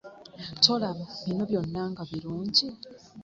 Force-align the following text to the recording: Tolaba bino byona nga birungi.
Tolaba 0.63 1.03
bino 1.23 1.43
byona 1.49 1.81
nga 1.91 2.03
birungi. 2.09 2.67